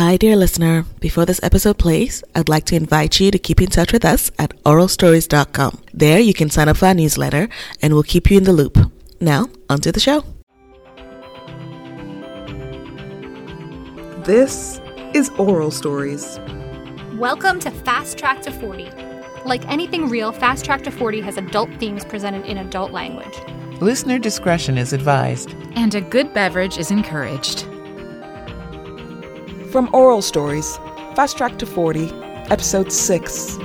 Hi, 0.00 0.16
dear 0.16 0.34
listener. 0.34 0.86
Before 1.00 1.26
this 1.26 1.40
episode 1.42 1.76
plays, 1.76 2.24
I'd 2.34 2.48
like 2.48 2.64
to 2.66 2.74
invite 2.74 3.20
you 3.20 3.30
to 3.30 3.38
keep 3.38 3.60
in 3.60 3.68
touch 3.68 3.92
with 3.92 4.02
us 4.02 4.30
at 4.38 4.56
oralstories.com. 4.64 5.78
There, 5.92 6.18
you 6.18 6.32
can 6.32 6.48
sign 6.48 6.70
up 6.70 6.78
for 6.78 6.86
our 6.86 6.94
newsletter 6.94 7.50
and 7.82 7.92
we'll 7.92 8.02
keep 8.02 8.30
you 8.30 8.38
in 8.38 8.44
the 8.44 8.54
loop. 8.54 8.78
Now, 9.20 9.50
onto 9.68 9.92
the 9.92 10.00
show. 10.00 10.24
This 14.24 14.80
is 15.12 15.28
Oral 15.36 15.70
Stories. 15.70 16.40
Welcome 17.18 17.60
to 17.60 17.70
Fast 17.70 18.16
Track 18.16 18.40
to 18.44 18.52
40. 18.52 18.90
Like 19.44 19.68
anything 19.68 20.08
real, 20.08 20.32
Fast 20.32 20.64
Track 20.64 20.82
to 20.84 20.90
40 20.90 21.20
has 21.20 21.36
adult 21.36 21.68
themes 21.78 22.06
presented 22.06 22.46
in 22.46 22.56
adult 22.56 22.92
language. 22.92 23.36
Listener 23.82 24.18
discretion 24.18 24.78
is 24.78 24.94
advised. 24.94 25.54
And 25.76 25.94
a 25.94 26.00
good 26.00 26.32
beverage 26.32 26.78
is 26.78 26.90
encouraged. 26.90 27.66
From 29.70 29.88
Oral 29.92 30.20
Stories, 30.20 30.78
Fast 31.14 31.36
Track 31.36 31.56
to 31.60 31.66
40, 31.66 32.10
Episode 32.50 32.90
6. 32.90 33.56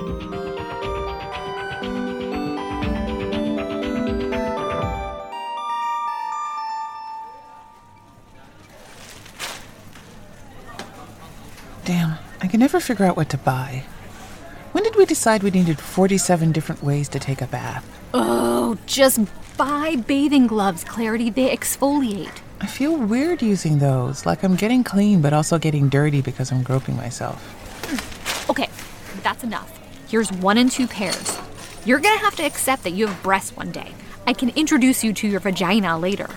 Damn, 11.85 12.19
I 12.39 12.47
can 12.47 12.59
never 12.59 12.79
figure 12.79 13.05
out 13.05 13.17
what 13.17 13.29
to 13.29 13.39
buy. 13.39 13.83
When 14.73 14.83
did 14.83 14.95
we 14.97 15.05
decide 15.05 15.41
we 15.41 15.49
needed 15.49 15.79
47 15.79 16.51
different 16.51 16.83
ways 16.83 17.09
to 17.09 17.19
take 17.19 17.41
a 17.41 17.47
bath? 17.47 17.83
Oh, 18.13 18.77
just 18.85 19.21
buy 19.57 19.95
bathing 19.95 20.45
gloves, 20.45 20.83
Clarity. 20.83 21.31
They 21.31 21.49
exfoliate. 21.49 22.44
I 22.65 22.67
feel 22.67 22.97
weird 22.97 23.43
using 23.43 23.77
those, 23.77 24.25
like 24.25 24.41
I'm 24.41 24.55
getting 24.55 24.83
clean 24.83 25.21
but 25.21 25.33
also 25.33 25.59
getting 25.59 25.87
dirty 25.87 26.21
because 26.21 26.51
I'm 26.51 26.63
groping 26.63 26.95
myself. 26.97 27.39
Okay, 28.49 28.67
that's 29.21 29.43
enough. 29.43 29.71
Here's 30.09 30.31
one 30.31 30.57
and 30.57 30.71
two 30.71 30.87
pairs. 30.87 31.37
You're 31.85 31.99
gonna 31.99 32.17
have 32.17 32.35
to 32.37 32.43
accept 32.43 32.83
that 32.85 32.93
you 32.93 33.05
have 33.05 33.21
breasts 33.21 33.55
one 33.55 33.69
day. 33.69 33.93
I 34.25 34.33
can 34.33 34.49
introduce 34.49 35.03
you 35.03 35.13
to 35.13 35.27
your 35.27 35.41
vagina 35.41 35.99
later. 35.99 36.27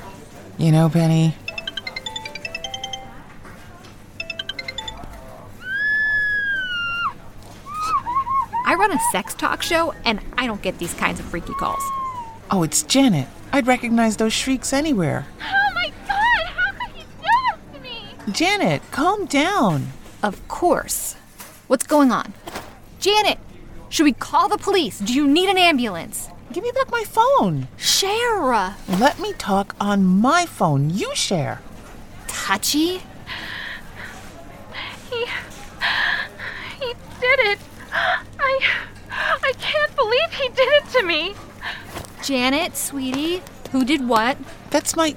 You 0.58 0.70
know, 0.70 0.90
Penny, 0.90 1.34
I 8.66 8.74
run 8.78 8.92
a 8.92 8.98
sex 9.12 9.32
talk 9.32 9.62
show, 9.62 9.94
and 10.04 10.20
I 10.36 10.46
don't 10.46 10.60
get 10.60 10.78
these 10.78 10.92
kinds 10.92 11.20
of 11.20 11.24
freaky 11.24 11.54
calls. 11.54 11.82
oh, 12.50 12.62
it's 12.64 12.82
Janet. 12.82 13.28
I'd 13.50 13.66
recognize 13.66 14.18
those 14.18 14.34
shrieks 14.34 14.74
anywhere. 14.74 15.26
Oh 15.70 15.74
my 15.74 15.92
god, 16.08 16.46
how 16.46 16.72
could 16.72 16.96
he 16.96 17.02
do 17.02 17.08
this 17.22 17.74
to 17.74 17.80
me? 17.80 18.14
Janet, 18.32 18.82
calm 18.90 19.26
down. 19.26 19.88
Of 20.22 20.46
course. 20.48 21.14
What's 21.66 21.86
going 21.86 22.10
on? 22.12 22.34
Janet, 23.00 23.38
should 23.88 24.04
we 24.04 24.12
call 24.12 24.48
the 24.48 24.58
police? 24.58 24.98
Do 24.98 25.12
you 25.14 25.26
need 25.26 25.48
an 25.48 25.58
ambulance? 25.58 26.28
Give 26.52 26.62
me 26.64 26.70
back 26.74 26.90
my 26.90 27.04
phone. 27.04 27.68
Shara, 27.78 28.74
Let 28.98 29.18
me 29.20 29.32
talk 29.34 29.74
on 29.80 30.04
my 30.04 30.46
phone. 30.46 30.90
You 30.90 31.14
share. 31.14 31.60
touchy? 32.26 33.02
He. 35.10 35.26
He 36.80 36.94
did 37.20 37.38
it. 37.40 37.58
I. 37.92 38.60
I 39.10 39.52
can't 39.58 39.94
believe 39.96 40.30
he 40.32 40.48
did 40.48 40.68
it 40.82 40.88
to 40.90 41.02
me. 41.04 41.34
Janet, 42.22 42.76
sweetie, 42.76 43.42
who 43.72 43.84
did 43.84 44.06
what? 44.08 44.36
That's 44.70 44.96
my. 44.96 45.16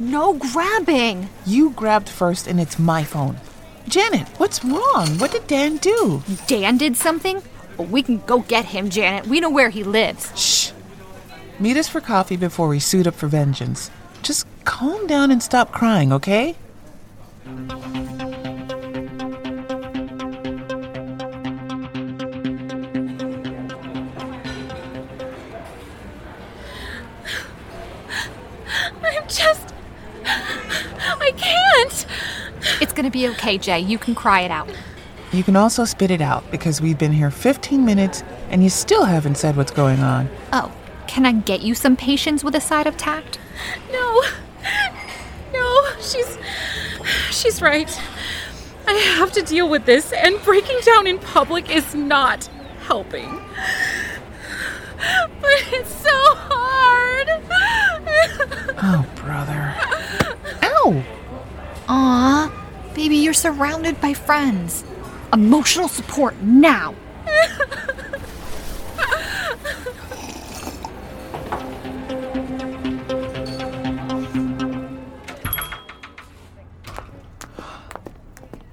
No 0.00 0.34
grabbing. 0.34 1.28
You 1.44 1.70
grabbed 1.70 2.08
first, 2.08 2.46
and 2.46 2.60
it's 2.60 2.78
my 2.78 3.02
phone. 3.02 3.36
Janet, 3.88 4.28
what's 4.38 4.64
wrong? 4.64 5.18
What 5.18 5.32
did 5.32 5.46
Dan 5.46 5.78
do? 5.78 6.22
Dan 6.46 6.76
did 6.76 6.96
something? 6.96 7.42
Well, 7.76 7.88
we 7.88 8.02
can 8.02 8.18
go 8.26 8.40
get 8.40 8.66
him, 8.66 8.90
Janet. 8.90 9.26
We 9.26 9.40
know 9.40 9.50
where 9.50 9.70
he 9.70 9.82
lives. 9.82 10.32
Shh. 10.38 10.72
Meet 11.58 11.76
us 11.76 11.88
for 11.88 12.00
coffee 12.00 12.36
before 12.36 12.68
we 12.68 12.78
suit 12.78 13.06
up 13.06 13.14
for 13.14 13.26
vengeance. 13.26 13.90
Just 14.22 14.46
calm 14.64 15.06
down 15.06 15.30
and 15.30 15.42
stop 15.42 15.72
crying, 15.72 16.12
okay? 16.12 16.54
It's 32.98 33.02
gonna 33.04 33.12
be 33.12 33.28
okay, 33.28 33.58
Jay. 33.58 33.78
You 33.78 33.96
can 33.96 34.16
cry 34.16 34.40
it 34.40 34.50
out. 34.50 34.68
You 35.30 35.44
can 35.44 35.54
also 35.54 35.84
spit 35.84 36.10
it 36.10 36.20
out 36.20 36.50
because 36.50 36.80
we've 36.80 36.98
been 36.98 37.12
here 37.12 37.30
15 37.30 37.84
minutes 37.84 38.24
and 38.50 38.60
you 38.64 38.68
still 38.68 39.04
haven't 39.04 39.36
said 39.36 39.56
what's 39.56 39.70
going 39.70 40.00
on. 40.00 40.28
Oh, 40.52 40.72
can 41.06 41.24
I 41.24 41.30
get 41.30 41.60
you 41.60 41.76
some 41.76 41.94
patience 41.96 42.42
with 42.42 42.56
a 42.56 42.60
side 42.60 42.88
of 42.88 42.96
tact? 42.96 43.38
No. 43.92 44.22
No, 45.52 45.92
she's. 46.00 46.38
She's 47.30 47.62
right. 47.62 47.88
I 48.88 48.94
have 48.94 49.30
to 49.34 49.42
deal 49.42 49.68
with 49.68 49.84
this, 49.84 50.12
and 50.12 50.42
breaking 50.42 50.80
down 50.80 51.06
in 51.06 51.20
public 51.20 51.70
is 51.70 51.94
not 51.94 52.46
helping. 52.80 53.30
But 55.40 55.62
it's 55.72 55.94
so 55.94 56.10
hard. 56.34 57.28
Oh, 58.82 59.06
brother. 59.14 59.76
Ow! 60.64 61.04
Aw, 61.90 62.57
baby, 62.98 63.18
you're 63.18 63.32
surrounded 63.32 64.00
by 64.00 64.12
friends. 64.12 64.82
Emotional 65.32 65.86
support 65.86 66.34
now. 66.42 66.96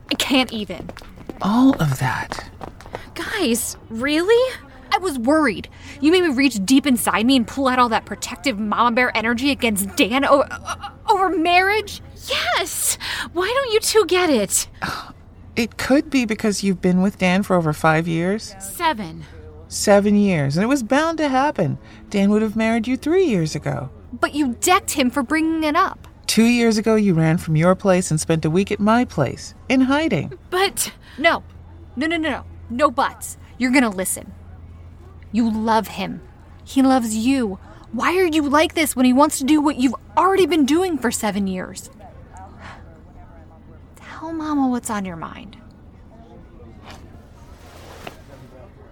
I 0.09 0.16
can't 0.18 0.52
even. 0.52 0.90
All 1.44 1.80
of 1.80 2.00
that. 2.00 2.50
Guys, 3.14 3.78
really? 3.91 4.56
I 4.91 4.97
was 4.97 5.19
worried. 5.19 5.69
You 6.02 6.12
made 6.12 6.24
me 6.24 6.30
reach 6.30 6.66
deep 6.66 6.88
inside 6.88 7.28
me 7.28 7.35
and 7.35 7.47
pull 7.47 7.68
out 7.68 7.78
all 7.78 7.90
that 7.90 8.06
protective 8.08 8.58
mama 8.58 8.96
bear 8.96 9.16
energy 9.16 9.52
against 9.52 9.96
Dan 9.96 10.25
over, 10.25 10.50
over 11.08 11.30
marriage. 11.30 12.02
Yes. 12.28 12.97
Why 13.35 13.51
don't 13.53 13.73
you 13.73 13.81
two 13.81 14.06
get 14.06 14.29
it? 14.29 14.68
It 15.57 15.78
could 15.78 16.09
be 16.09 16.25
because 16.25 16.63
you've 16.63 16.81
been 16.81 17.01
with 17.01 17.18
Dan 17.18 17.41
for 17.41 17.56
over 17.56 17.72
five 17.72 18.09
years. 18.09 18.53
Seven. 18.59 19.23
Seven 19.69 20.18
years, 20.18 20.57
and 20.57 20.66
it 20.66 20.68
was 20.68 20.84
bound 20.84 21.18
to 21.19 21.29
happen. 21.29 21.78
Dan 22.09 22.29
would 22.31 22.41
have 22.41 22.57
married 22.57 22.90
you 22.90 22.97
three 22.97 23.23
years 23.23 23.56
ago. 23.56 23.90
But 24.12 24.35
you 24.35 24.57
decked 24.59 24.91
him 24.91 25.09
for 25.09 25.23
bringing 25.23 25.63
it 25.63 25.78
up. 25.78 26.09
Two 26.28 26.44
years 26.44 26.78
ago, 26.78 26.96
you 26.96 27.13
ran 27.13 27.38
from 27.38 27.56
your 27.56 27.73
place 27.73 28.12
and 28.12 28.19
spent 28.19 28.44
a 28.44 28.50
week 28.50 28.69
at 28.69 28.81
my 28.81 29.06
place, 29.06 29.53
in 29.69 29.79
hiding. 29.79 30.38
But 30.50 30.91
No, 31.17 31.41
no, 31.96 32.06
no, 32.07 32.17
no, 32.17 32.29
no. 32.29 32.44
No 32.69 32.91
buts. 32.91 33.38
You're 33.57 33.72
gonna 33.72 33.90
listen. 33.90 34.34
You 35.31 35.50
love 35.50 35.88
him. 35.88 36.19
He 36.66 36.81
loves 36.81 37.16
you. 37.16 37.59
Why 37.94 38.17
are 38.17 38.28
you 38.28 38.41
like 38.41 38.73
this 38.75 38.94
when 38.94 39.06
he 39.06 39.13
wants 39.13 39.38
to 39.38 39.46
do 39.46 39.62
what 39.62 39.78
you've 39.78 39.96
already 40.17 40.47
been 40.47 40.66
doing 40.66 40.97
for 40.97 41.12
seven 41.12 41.47
years? 41.47 41.90
Tell 44.25 44.34
Mama 44.34 44.69
what's 44.69 44.90
on 44.90 45.06
your 45.06 45.18
mind. 45.18 45.56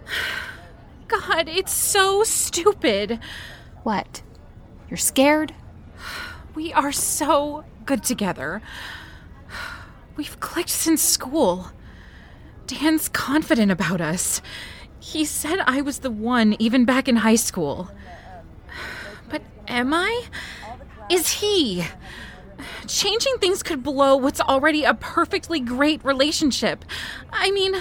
God, 1.07 1.49
it's 1.49 1.73
so 1.73 2.23
stupid. 2.23 3.19
What? 3.81 4.21
You're 4.89 4.97
scared? 4.97 5.55
We 6.53 6.71
are 6.71 6.91
so 6.91 7.63
good 7.87 8.03
together. 8.03 8.61
We've 10.15 10.39
clicked 10.39 10.69
since 10.69 11.01
school. 11.01 11.71
Dan's 12.67 13.09
confident 13.09 13.71
about 13.71 14.01
us. 14.01 14.39
He 14.99 15.25
said 15.25 15.61
I 15.65 15.81
was 15.81 16.01
the 16.01 16.11
one 16.11 16.55
even 16.59 16.85
back 16.85 17.07
in 17.07 17.15
high 17.15 17.37
school. 17.37 17.89
But 19.29 19.41
am 19.67 19.95
I? 19.95 20.25
Is 21.09 21.31
he? 21.41 21.87
Changing 22.87 23.37
things 23.37 23.63
could 23.63 23.83
blow 23.83 24.15
what's 24.15 24.41
already 24.41 24.83
a 24.83 24.93
perfectly 24.93 25.59
great 25.59 26.03
relationship. 26.03 26.85
I 27.31 27.51
mean, 27.51 27.75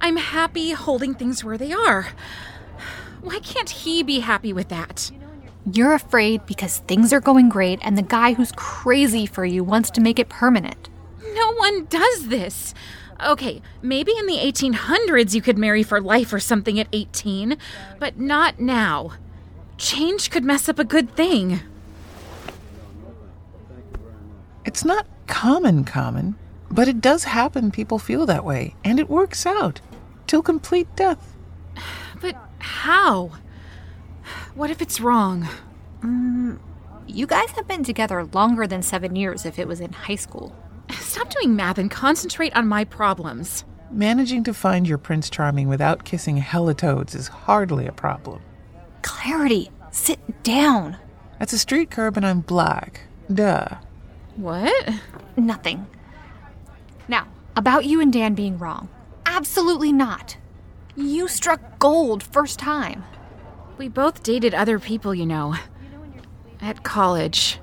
I'm 0.00 0.16
happy 0.16 0.72
holding 0.72 1.14
things 1.14 1.42
where 1.42 1.58
they 1.58 1.72
are. 1.72 2.08
Why 3.20 3.40
can't 3.40 3.70
he 3.70 4.02
be 4.02 4.20
happy 4.20 4.52
with 4.52 4.68
that? 4.68 5.10
You're 5.72 5.94
afraid 5.94 6.46
because 6.46 6.78
things 6.78 7.12
are 7.12 7.20
going 7.20 7.48
great 7.48 7.80
and 7.82 7.98
the 7.98 8.02
guy 8.02 8.32
who's 8.32 8.52
crazy 8.52 9.26
for 9.26 9.44
you 9.44 9.62
wants 9.62 9.90
to 9.90 10.00
make 10.00 10.18
it 10.18 10.28
permanent. 10.28 10.88
No 11.34 11.52
one 11.54 11.84
does 11.86 12.28
this. 12.28 12.74
Okay, 13.24 13.60
maybe 13.82 14.12
in 14.16 14.26
the 14.26 14.36
1800s 14.36 15.34
you 15.34 15.42
could 15.42 15.58
marry 15.58 15.82
for 15.82 16.00
life 16.00 16.32
or 16.32 16.38
something 16.38 16.78
at 16.78 16.88
18, 16.92 17.56
but 17.98 18.18
not 18.18 18.60
now. 18.60 19.12
Change 19.76 20.30
could 20.30 20.44
mess 20.44 20.68
up 20.68 20.78
a 20.78 20.84
good 20.84 21.14
thing. 21.14 21.60
It's 24.68 24.84
not 24.84 25.06
common, 25.28 25.82
common. 25.84 26.36
But 26.70 26.88
it 26.88 27.00
does 27.00 27.24
happen 27.24 27.70
people 27.70 27.98
feel 27.98 28.26
that 28.26 28.44
way, 28.44 28.74
and 28.84 29.00
it 29.00 29.08
works 29.08 29.46
out. 29.46 29.80
Till 30.26 30.42
complete 30.42 30.94
death. 30.94 31.34
But 32.20 32.36
how? 32.58 33.30
What 34.54 34.70
if 34.70 34.82
it's 34.82 35.00
wrong? 35.00 35.48
Mm, 36.02 36.58
you 37.06 37.26
guys 37.26 37.50
have 37.52 37.66
been 37.66 37.82
together 37.82 38.26
longer 38.26 38.66
than 38.66 38.82
seven 38.82 39.16
years 39.16 39.46
if 39.46 39.58
it 39.58 39.66
was 39.66 39.80
in 39.80 39.94
high 39.94 40.16
school. 40.16 40.54
Stop 40.98 41.30
doing 41.30 41.56
math 41.56 41.78
and 41.78 41.90
concentrate 41.90 42.54
on 42.54 42.68
my 42.68 42.84
problems. 42.84 43.64
Managing 43.90 44.44
to 44.44 44.52
find 44.52 44.86
your 44.86 44.98
Prince 44.98 45.30
Charming 45.30 45.68
without 45.68 46.04
kissing 46.04 46.36
hella 46.36 46.74
toads 46.74 47.14
is 47.14 47.28
hardly 47.28 47.86
a 47.86 47.92
problem. 47.92 48.42
Clarity, 49.00 49.70
sit 49.92 50.42
down. 50.42 50.98
That's 51.38 51.54
a 51.54 51.58
street 51.58 51.90
curb 51.90 52.18
and 52.18 52.26
I'm 52.26 52.42
black. 52.42 53.00
Duh. 53.32 53.78
What? 54.38 54.94
Nothing. 55.36 55.88
Now, 57.08 57.26
about 57.56 57.86
you 57.86 58.00
and 58.00 58.12
Dan 58.12 58.34
being 58.34 58.56
wrong. 58.56 58.88
Absolutely 59.26 59.92
not. 59.92 60.36
You 60.94 61.26
struck 61.26 61.80
gold 61.80 62.22
first 62.22 62.60
time. 62.60 63.02
We 63.78 63.88
both 63.88 64.22
dated 64.22 64.54
other 64.54 64.78
people, 64.78 65.12
you 65.12 65.26
know. 65.26 65.56
At 66.60 66.84
college. 66.84 67.58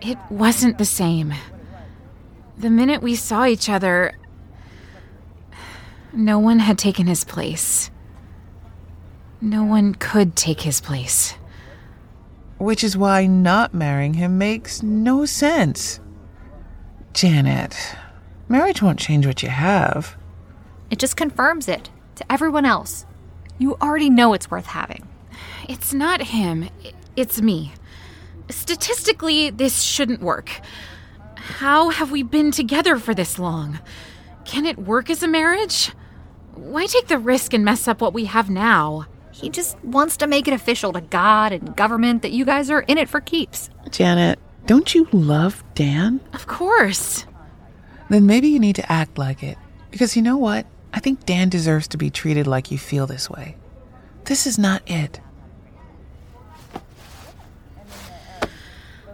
It 0.00 0.16
wasn't 0.30 0.78
the 0.78 0.86
same. 0.86 1.34
The 2.56 2.70
minute 2.70 3.02
we 3.02 3.14
saw 3.14 3.44
each 3.44 3.68
other, 3.68 4.14
no 6.14 6.38
one 6.38 6.60
had 6.60 6.78
taken 6.78 7.06
his 7.06 7.24
place. 7.24 7.90
No 9.42 9.64
one 9.64 9.94
could 9.96 10.34
take 10.34 10.62
his 10.62 10.80
place. 10.80 11.34
Which 12.62 12.84
is 12.84 12.96
why 12.96 13.26
not 13.26 13.74
marrying 13.74 14.14
him 14.14 14.38
makes 14.38 14.84
no 14.84 15.26
sense. 15.26 15.98
Janet, 17.12 17.76
marriage 18.48 18.80
won't 18.80 19.00
change 19.00 19.26
what 19.26 19.42
you 19.42 19.48
have. 19.48 20.16
It 20.88 21.00
just 21.00 21.16
confirms 21.16 21.66
it 21.66 21.90
to 22.14 22.32
everyone 22.32 22.64
else. 22.64 23.04
You 23.58 23.74
already 23.82 24.08
know 24.08 24.32
it's 24.32 24.48
worth 24.48 24.66
having. 24.66 25.08
It's 25.68 25.92
not 25.92 26.22
him, 26.22 26.68
it's 27.16 27.42
me. 27.42 27.72
Statistically, 28.48 29.50
this 29.50 29.82
shouldn't 29.82 30.22
work. 30.22 30.60
How 31.34 31.90
have 31.90 32.12
we 32.12 32.22
been 32.22 32.52
together 32.52 32.96
for 32.96 33.12
this 33.12 33.40
long? 33.40 33.80
Can 34.44 34.66
it 34.66 34.78
work 34.78 35.10
as 35.10 35.24
a 35.24 35.28
marriage? 35.28 35.90
Why 36.54 36.86
take 36.86 37.08
the 37.08 37.18
risk 37.18 37.54
and 37.54 37.64
mess 37.64 37.88
up 37.88 38.00
what 38.00 38.14
we 38.14 38.26
have 38.26 38.48
now? 38.48 39.08
He 39.32 39.48
just 39.48 39.82
wants 39.82 40.16
to 40.18 40.26
make 40.26 40.46
it 40.46 40.54
official 40.54 40.92
to 40.92 41.00
God 41.00 41.52
and 41.52 41.74
government 41.74 42.22
that 42.22 42.32
you 42.32 42.44
guys 42.44 42.70
are 42.70 42.82
in 42.82 42.98
it 42.98 43.08
for 43.08 43.20
keeps. 43.20 43.70
Janet, 43.90 44.38
don't 44.66 44.94
you 44.94 45.08
love 45.10 45.64
Dan? 45.74 46.20
Of 46.34 46.46
course. 46.46 47.26
Then 48.10 48.26
maybe 48.26 48.48
you 48.48 48.60
need 48.60 48.76
to 48.76 48.92
act 48.92 49.18
like 49.18 49.42
it. 49.42 49.56
Because 49.90 50.14
you 50.16 50.22
know 50.22 50.36
what? 50.36 50.66
I 50.92 51.00
think 51.00 51.24
Dan 51.24 51.48
deserves 51.48 51.88
to 51.88 51.96
be 51.96 52.10
treated 52.10 52.46
like 52.46 52.70
you 52.70 52.76
feel 52.78 53.06
this 53.06 53.30
way. 53.30 53.56
This 54.24 54.46
is 54.46 54.58
not 54.58 54.82
it. 54.86 55.20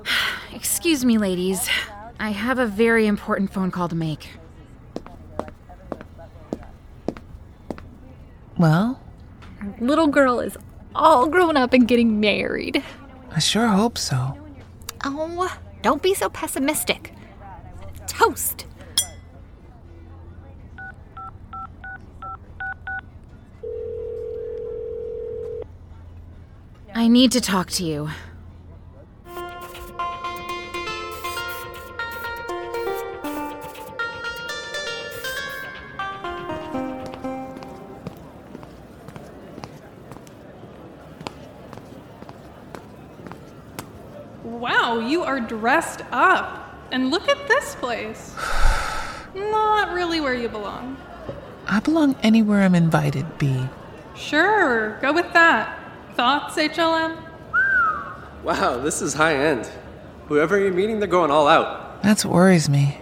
Excuse 0.53 1.05
me, 1.05 1.17
ladies. 1.17 1.69
I 2.19 2.31
have 2.31 2.59
a 2.59 2.67
very 2.67 3.07
important 3.07 3.53
phone 3.53 3.71
call 3.71 3.89
to 3.89 3.95
make. 3.95 4.31
Well, 8.57 9.01
Little 9.81 10.07
girl 10.07 10.41
is 10.41 10.57
all 10.95 11.27
grown 11.29 11.57
up 11.57 11.73
and 11.73 11.87
getting 11.87 12.21
married. 12.21 12.83
I 13.31 13.39
sure 13.39 13.67
hope 13.69 13.99
so. 13.99 14.39
Oh, 15.05 15.59
don't 15.83 16.03
be 16.03 16.15
so 16.15 16.29
pessimistic. 16.29 17.13
Toast. 18.07 18.67
I 26.95 27.07
need 27.07 27.31
to 27.33 27.41
talk 27.41 27.71
to 27.73 27.85
you. 27.85 28.11
Dressed 45.49 46.03
up. 46.13 46.65
And 46.91 47.11
look 47.11 47.29
at 47.29 47.49
this 47.49 47.75
place. 47.75 48.35
Not 49.35 49.93
really 49.93 50.21
where 50.21 50.35
you 50.35 50.49
belong. 50.49 50.97
I 51.67 51.81
belong 51.81 52.17
anywhere 52.23 52.63
I'm 52.63 52.75
invited, 52.75 53.39
B. 53.39 53.69
Sure, 54.17 54.99
go 55.01 55.13
with 55.13 55.33
that. 55.35 55.79
Thoughts, 56.15 56.57
HLM? 56.57 57.17
Wow, 58.43 58.79
this 58.79 59.03
is 59.03 59.15
high 59.15 59.35
end. 59.35 59.69
Whoever 60.29 60.59
you're 60.59 60.73
meeting, 60.73 60.99
they're 60.99 61.09
going 61.09 61.31
all 61.31 61.47
out. 61.47 62.03
That's 62.03 62.25
what 62.25 62.35
worries 62.35 62.69
me. 62.69 63.01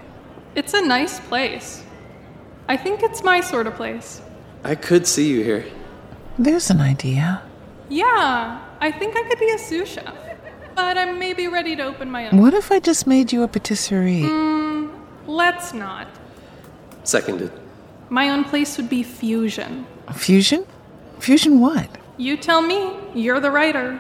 It's 0.54 0.74
a 0.74 0.82
nice 0.82 1.20
place. 1.20 1.84
I 2.68 2.76
think 2.76 3.02
it's 3.02 3.22
my 3.22 3.40
sort 3.40 3.66
of 3.66 3.74
place. 3.74 4.20
I 4.64 4.74
could 4.74 5.06
see 5.06 5.28
you 5.28 5.44
here. 5.44 5.64
There's 6.38 6.70
an 6.70 6.80
idea. 6.80 7.42
Yeah, 7.88 8.60
I 8.80 8.90
think 8.90 9.16
I 9.16 9.22
could 9.28 9.38
be 9.38 9.50
a 9.50 9.58
sous 9.58 9.88
chef. 9.88 10.14
But 10.76 10.98
I'm 10.98 11.18
maybe 11.18 11.48
ready 11.48 11.74
to 11.74 11.84
open 11.84 12.10
my 12.10 12.28
own. 12.28 12.38
What 12.38 12.52
if 12.52 12.70
I 12.70 12.80
just 12.80 13.06
made 13.06 13.32
you 13.32 13.42
a 13.42 13.48
patisserie? 13.48 14.24
Hmm, 14.24 14.88
let's 15.26 15.72
not. 15.72 16.06
Seconded. 17.02 17.50
My 18.10 18.28
own 18.28 18.44
place 18.44 18.76
would 18.76 18.90
be 18.90 19.02
fusion. 19.02 19.86
Fusion? 20.14 20.66
Fusion 21.18 21.60
what? 21.60 21.88
You 22.18 22.36
tell 22.36 22.60
me, 22.60 22.94
you're 23.14 23.40
the 23.40 23.50
writer. 23.50 23.98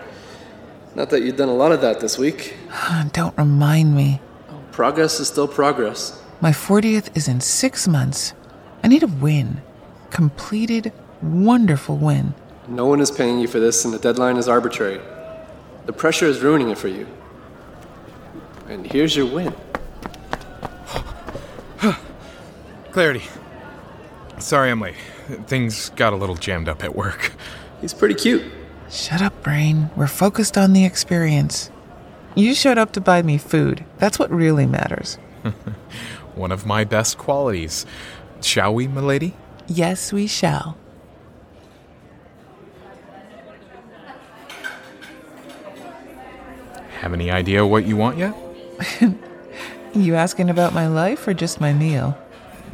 Not 0.94 1.08
that 1.10 1.22
you've 1.22 1.36
done 1.36 1.48
a 1.48 1.54
lot 1.54 1.72
of 1.72 1.80
that 1.80 2.00
this 2.00 2.18
week. 2.18 2.54
Don't 3.12 3.36
remind 3.38 3.96
me. 3.96 4.20
Progress 4.70 5.18
is 5.18 5.28
still 5.28 5.48
progress. 5.48 6.22
My 6.42 6.50
40th 6.50 7.16
is 7.16 7.26
in 7.26 7.40
six 7.40 7.88
months. 7.88 8.34
I 8.84 8.88
need 8.88 9.02
a 9.02 9.06
win. 9.06 9.62
Completed, 10.10 10.92
wonderful 11.22 11.96
win. 11.96 12.34
No 12.68 12.84
one 12.84 13.00
is 13.00 13.10
paying 13.10 13.40
you 13.40 13.48
for 13.48 13.60
this, 13.60 13.84
and 13.86 13.94
the 13.94 13.98
deadline 13.98 14.36
is 14.36 14.46
arbitrary. 14.46 15.00
The 15.86 15.92
pressure 15.92 16.26
is 16.26 16.40
ruining 16.40 16.70
it 16.70 16.78
for 16.78 16.88
you. 16.88 17.06
And 18.68 18.84
here's 18.84 19.16
your 19.16 19.26
win. 19.26 19.54
Clarity. 22.90 23.22
Sorry 24.38 24.70
I'm 24.70 24.80
late. 24.80 24.96
Things 25.46 25.90
got 25.90 26.12
a 26.12 26.16
little 26.16 26.34
jammed 26.34 26.68
up 26.68 26.82
at 26.84 26.94
work. 26.94 27.32
He's 27.80 27.94
pretty 27.94 28.14
cute. 28.14 28.42
Shut 28.90 29.22
up, 29.22 29.42
brain. 29.42 29.90
We're 29.96 30.06
focused 30.06 30.58
on 30.58 30.72
the 30.72 30.84
experience. 30.84 31.70
You 32.34 32.54
showed 32.54 32.78
up 32.78 32.92
to 32.92 33.00
buy 33.00 33.22
me 33.22 33.38
food. 33.38 33.84
That's 33.98 34.18
what 34.18 34.30
really 34.30 34.66
matters. 34.66 35.14
One 36.34 36.52
of 36.52 36.66
my 36.66 36.84
best 36.84 37.16
qualities. 37.16 37.86
Shall 38.42 38.74
we, 38.74 38.88
milady? 38.88 39.34
Yes, 39.66 40.12
we 40.12 40.26
shall. 40.26 40.76
Have 47.00 47.12
any 47.12 47.30
idea 47.30 47.66
what 47.66 47.86
you 47.86 47.96
want 47.96 48.18
yet? 48.18 48.34
You 49.96 50.14
asking 50.14 50.50
about 50.50 50.74
my 50.74 50.88
life 50.88 51.26
or 51.26 51.32
just 51.32 51.58
my 51.58 51.72
meal? 51.72 52.18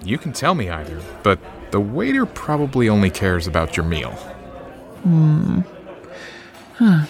You 0.05 0.19
can 0.19 0.33
tell 0.33 0.57
me 0.57 0.69
either, 0.69 1.01
but 1.23 1.39
the 1.71 1.79
waiter 1.79 2.27
probably 2.27 2.89
only 2.89 3.11
cares 3.11 3.47
about 3.47 3.77
your 3.77 3.87
meal. 3.87 4.11
Hmm. 5.05 5.61
Huh. 6.75 7.05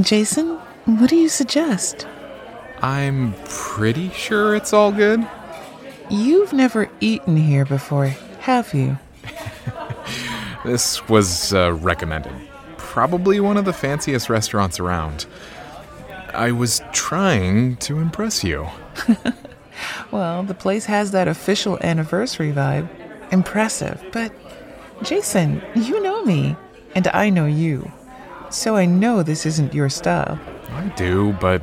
Jason, 0.00 0.58
what 0.84 1.10
do 1.10 1.14
you 1.14 1.28
suggest? 1.28 2.08
I'm 2.82 3.34
pretty 3.44 4.10
sure 4.10 4.56
it's 4.56 4.72
all 4.72 4.90
good. 4.90 5.24
You've 6.10 6.52
never 6.52 6.90
eaten 6.98 7.36
here 7.36 7.64
before, 7.64 8.08
have 8.40 8.74
you? 8.74 8.98
This 10.62 11.08
was 11.08 11.54
uh, 11.54 11.72
recommended. 11.72 12.34
Probably 12.90 13.38
one 13.38 13.56
of 13.56 13.64
the 13.64 13.72
fanciest 13.72 14.28
restaurants 14.28 14.80
around. 14.80 15.26
I 16.34 16.50
was 16.50 16.82
trying 16.92 17.76
to 17.76 17.98
impress 17.98 18.42
you. 18.42 18.68
Well, 20.10 20.42
the 20.42 20.54
place 20.54 20.86
has 20.86 21.12
that 21.12 21.28
official 21.28 21.78
anniversary 21.80 22.52
vibe. 22.52 22.88
Impressive, 23.30 24.04
but 24.12 24.32
Jason, 25.02 25.62
you 25.74 26.02
know 26.02 26.24
me, 26.24 26.56
and 26.94 27.06
I 27.08 27.30
know 27.30 27.46
you. 27.46 27.90
So 28.50 28.76
I 28.76 28.86
know 28.86 29.22
this 29.22 29.46
isn't 29.46 29.72
your 29.72 29.88
style. 29.88 30.38
I 30.72 30.88
do, 30.96 31.32
but 31.34 31.62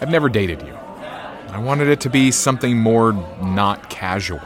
I've 0.00 0.10
never 0.10 0.28
dated 0.28 0.62
you. 0.62 0.74
I 1.50 1.58
wanted 1.58 1.88
it 1.88 2.00
to 2.00 2.10
be 2.10 2.30
something 2.30 2.78
more 2.78 3.12
not 3.42 3.90
casual. 3.90 4.40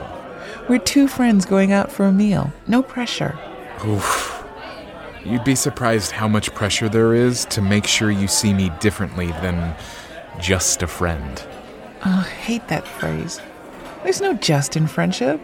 We're 0.69 0.79
two 0.79 1.09
friends 1.09 1.47
going 1.47 1.73
out 1.73 1.91
for 1.91 2.05
a 2.05 2.13
meal. 2.13 2.53
No 2.67 2.83
pressure. 2.83 3.39
Oof. 3.87 4.38
You'd 5.29 5.45
be 5.45 5.55
surprised 5.55 6.13
how 6.13 6.27
much 6.27 6.55
pressure 6.55 6.89
there 6.89 7.13
is 7.13 7.45
to 7.47 7.61
make 7.61 7.87
sure 7.87 8.11
you 8.11 8.27
see 8.27 8.55
me 8.55 8.71
differently 8.81 9.27
than 9.27 9.77
just 10.41 10.83
a 10.83 10.87
friend. 10.87 11.43
Oh, 12.07 12.25
I 12.27 12.31
hate 12.31 12.69
that 12.69 12.89
phrase. 12.89 13.39
There's 14.03 14.23
no 14.23 14.33
just 14.33 14.75
in 14.75 14.87
friendship. 14.87 15.39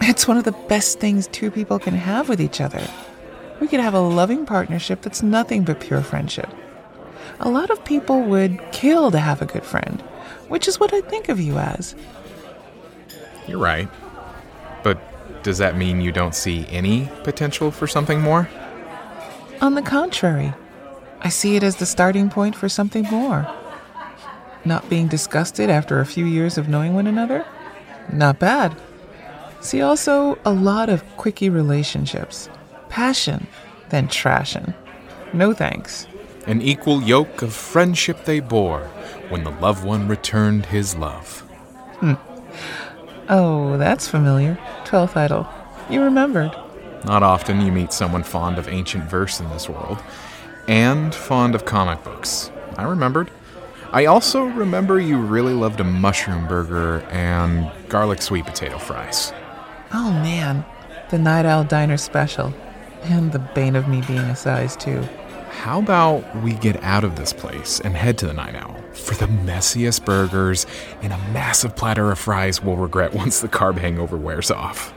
It's 0.00 0.26
one 0.26 0.36
of 0.36 0.42
the 0.42 0.50
best 0.50 0.98
things 0.98 1.28
two 1.28 1.52
people 1.52 1.78
can 1.78 1.94
have 1.94 2.28
with 2.28 2.40
each 2.40 2.60
other. 2.60 2.84
We 3.60 3.68
could 3.68 3.78
have 3.78 3.94
a 3.94 4.00
loving 4.00 4.46
partnership 4.46 5.02
that's 5.02 5.22
nothing 5.22 5.62
but 5.62 5.78
pure 5.78 6.02
friendship. 6.02 6.48
A 7.38 7.48
lot 7.48 7.70
of 7.70 7.84
people 7.84 8.20
would 8.22 8.60
kill 8.72 9.12
to 9.12 9.20
have 9.20 9.40
a 9.40 9.46
good 9.46 9.64
friend, 9.64 10.00
which 10.48 10.66
is 10.66 10.80
what 10.80 10.92
I 10.92 11.00
think 11.02 11.28
of 11.28 11.40
you 11.40 11.58
as. 11.58 11.94
You're 13.46 13.60
right. 13.60 13.88
But 14.82 14.98
does 15.44 15.58
that 15.58 15.76
mean 15.76 16.00
you 16.00 16.10
don't 16.10 16.34
see 16.34 16.66
any 16.68 17.08
potential 17.22 17.70
for 17.70 17.86
something 17.86 18.20
more? 18.20 18.48
On 19.60 19.74
the 19.74 19.82
contrary, 19.82 20.52
I 21.20 21.28
see 21.28 21.56
it 21.56 21.62
as 21.62 21.76
the 21.76 21.86
starting 21.86 22.28
point 22.28 22.54
for 22.54 22.68
something 22.68 23.04
more. 23.04 23.48
Not 24.64 24.88
being 24.88 25.08
disgusted 25.08 25.70
after 25.70 26.00
a 26.00 26.06
few 26.06 26.24
years 26.24 26.58
of 26.58 26.68
knowing 26.68 26.94
one 26.94 27.06
another? 27.06 27.46
Not 28.12 28.38
bad. 28.38 28.76
See 29.60 29.80
also 29.80 30.38
a 30.44 30.52
lot 30.52 30.88
of 30.88 31.04
quickie 31.16 31.48
relationships. 31.48 32.48
Passion, 32.88 33.46
then 33.88 34.08
trashing. 34.08 34.74
No 35.32 35.52
thanks. 35.52 36.06
An 36.46 36.60
equal 36.60 37.02
yoke 37.02 37.40
of 37.40 37.52
friendship 37.52 38.24
they 38.24 38.40
bore 38.40 38.82
when 39.30 39.44
the 39.44 39.50
loved 39.50 39.84
one 39.84 40.06
returned 40.08 40.66
his 40.66 40.94
love. 40.94 41.40
Hmm. 42.00 42.14
Oh, 43.28 43.78
that's 43.78 44.06
familiar. 44.06 44.58
Twelfth 44.84 45.16
Idyll. 45.16 45.48
You 45.88 46.02
remembered. 46.02 46.54
Not 47.04 47.22
often 47.22 47.60
you 47.60 47.70
meet 47.70 47.92
someone 47.92 48.22
fond 48.22 48.58
of 48.58 48.68
ancient 48.68 49.04
verse 49.04 49.40
in 49.40 49.48
this 49.50 49.68
world, 49.68 50.02
and 50.68 51.14
fond 51.14 51.54
of 51.54 51.64
comic 51.64 52.02
books. 52.04 52.50
I 52.76 52.84
remembered. 52.84 53.30
I 53.92 54.06
also 54.06 54.44
remember 54.44 54.98
you 54.98 55.18
really 55.18 55.52
loved 55.52 55.80
a 55.80 55.84
mushroom 55.84 56.48
burger 56.48 57.00
and 57.10 57.70
garlic 57.88 58.22
sweet 58.22 58.46
potato 58.46 58.78
fries. 58.78 59.32
Oh 59.92 60.10
man, 60.10 60.64
the 61.10 61.18
Night 61.18 61.46
Owl 61.46 61.64
Diner 61.64 61.96
special. 61.96 62.52
And 63.02 63.32
the 63.32 63.38
bane 63.38 63.76
of 63.76 63.86
me 63.86 64.00
being 64.00 64.18
a 64.18 64.34
size, 64.34 64.76
too. 64.76 65.02
How 65.50 65.78
about 65.78 66.42
we 66.42 66.54
get 66.54 66.82
out 66.82 67.04
of 67.04 67.16
this 67.16 67.32
place 67.32 67.78
and 67.80 67.94
head 67.94 68.16
to 68.18 68.26
the 68.26 68.32
Night 68.32 68.54
Owl 68.54 68.74
for 68.94 69.14
the 69.14 69.26
messiest 69.26 70.04
burgers 70.04 70.66
and 71.02 71.12
a 71.12 71.18
massive 71.32 71.76
platter 71.76 72.10
of 72.10 72.18
fries 72.18 72.62
we'll 72.62 72.76
regret 72.76 73.14
once 73.14 73.40
the 73.40 73.48
carb 73.48 73.76
hangover 73.78 74.16
wears 74.16 74.50
off? 74.50 74.92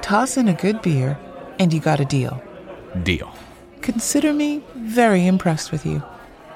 Toss 0.00 0.36
in 0.36 0.48
a 0.48 0.54
good 0.54 0.80
beer, 0.82 1.18
and 1.58 1.72
you 1.72 1.80
got 1.80 2.00
a 2.00 2.04
deal. 2.04 2.42
Deal. 3.02 3.32
Consider 3.82 4.32
me 4.32 4.62
very 4.74 5.26
impressed 5.26 5.72
with 5.72 5.86
you. 5.86 6.02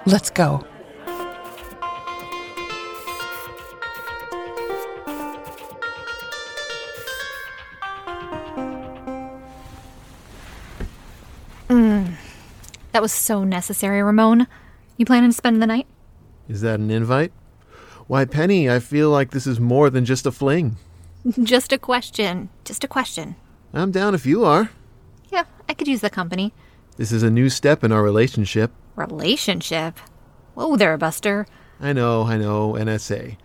Let's 0.07 0.31
go. 0.31 0.65
Mm. 11.69 12.15
That 12.93 13.01
was 13.01 13.13
so 13.13 13.45
necessary, 13.45 14.03
Ramon. 14.03 14.47
You 14.97 15.07
planning 15.07 15.31
to 15.31 15.37
spend 15.37 15.63
the 15.63 15.67
night? 15.67 15.87
Is 16.49 16.61
that 16.61 16.81
an 16.81 16.91
invite? 16.91 17.33
Why, 18.09 18.25
Penny, 18.27 18.69
I 18.69 18.79
feel 18.79 19.09
like 19.09 19.31
this 19.31 19.47
is 19.47 19.59
more 19.59 19.89
than 19.89 20.05
just 20.05 20.27
a 20.27 20.33
fling. 20.33 20.77
Just 21.43 21.73
a 21.73 21.79
question. 21.79 22.49
Just 22.65 22.83
a 22.83 22.89
question. 22.89 23.37
I'm 23.73 23.93
down 23.93 24.13
if 24.15 24.27
you 24.27 24.45
are. 24.45 24.71
Yeah, 25.33 25.45
I 25.69 25.75
could 25.75 25.89
use 25.89 26.03
the 26.03 26.11
company. 26.11 26.53
This 26.99 27.11
is 27.11 27.23
a 27.23 27.31
new 27.31 27.49
step 27.49 27.83
in 27.83 27.91
our 27.91 28.03
relationship. 28.03 28.71
Relationship? 28.97 29.99
Whoa 30.55 30.77
there, 30.77 30.97
Buster. 30.99 31.47
I 31.81 31.93
know, 31.95 32.25
I 32.25 32.37
know, 32.37 32.75
NSA. 32.75 33.37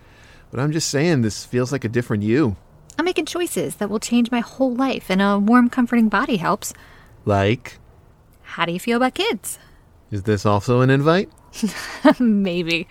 But 0.51 0.60
I'm 0.60 0.72
just 0.74 0.89
saying, 0.89 1.22
this 1.22 1.46
feels 1.46 1.72
like 1.72 1.86
a 1.86 1.89
different 1.89 2.24
you. 2.24 2.58
I'm 3.00 3.06
making 3.06 3.25
choices 3.25 3.75
that 3.77 3.89
will 3.89 4.00
change 4.00 4.32
my 4.32 4.41
whole 4.41 4.74
life, 4.75 5.10
and 5.10 5.22
a 5.22 5.39
warm, 5.39 5.70
comforting 5.70 6.10
body 6.10 6.38
helps. 6.38 6.74
Like, 7.25 7.77
How 8.41 8.65
do 8.65 8.72
you 8.74 8.79
feel 8.79 8.98
about 8.98 9.13
kids? 9.13 9.58
is 10.12 10.24
this 10.24 10.46
also 10.46 10.82
an 10.82 10.89
invite? 10.89 11.29
Maybe. 12.20 12.88